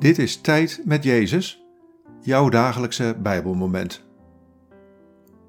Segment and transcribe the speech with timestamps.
[0.00, 1.64] Dit is Tijd met Jezus,
[2.20, 4.04] jouw dagelijkse Bijbelmoment.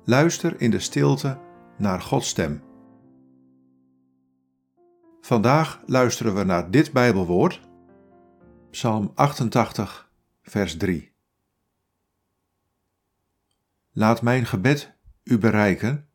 [0.03, 1.39] Luister in de stilte
[1.77, 2.63] naar Gods stem.
[5.21, 7.61] Vandaag luisteren we naar dit Bijbelwoord,
[8.71, 10.11] Psalm 88,
[10.41, 11.13] vers 3.
[13.91, 16.09] Laat mijn gebed u bereiken.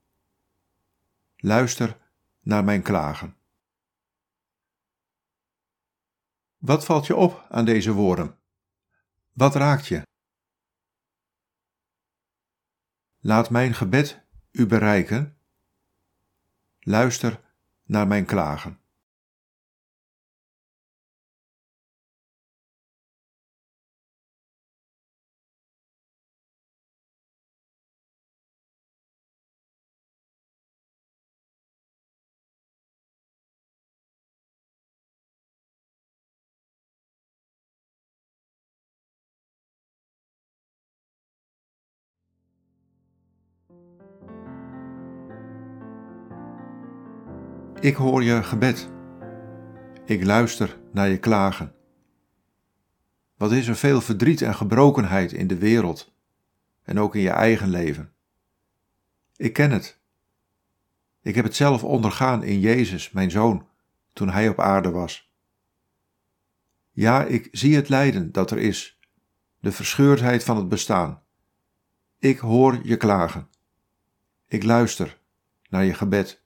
[1.37, 1.97] Luister
[2.41, 3.37] naar mijn klagen.
[6.67, 8.39] Wat valt je op aan deze woorden?
[9.33, 10.03] Wat raakt je?
[13.19, 15.39] Laat mijn gebed u bereiken.
[16.81, 17.41] Luister
[17.85, 18.81] naar mijn klagen.
[47.81, 48.91] Ik hoor je gebed.
[50.05, 51.75] Ik luister naar je klagen.
[53.37, 56.15] Wat is er veel verdriet en gebrokenheid in de wereld
[56.83, 58.13] en ook in je eigen leven.
[59.37, 59.99] Ik ken het.
[61.23, 63.67] Ik heb het zelf ondergaan in Jezus, mijn zoon,
[64.13, 65.31] toen hij op aarde was.
[66.93, 68.99] Ja, ik zie het lijden dat er is,
[69.61, 71.23] de verscheurdheid van het bestaan.
[72.19, 73.49] Ik hoor je klagen.
[74.49, 75.19] Ik luister
[75.69, 76.45] naar je gebed.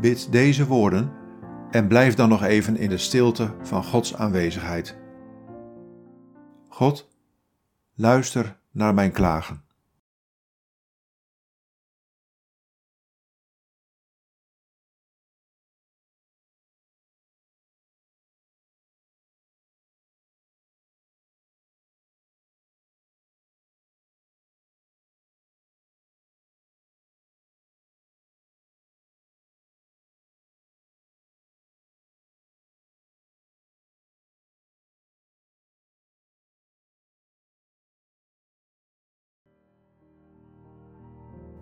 [0.00, 1.12] Bid deze woorden
[1.70, 5.01] en blijf dan nog even in de stilte van Gods aanwezigheid.
[6.74, 7.08] God,
[7.94, 9.64] luister naar mijn klagen.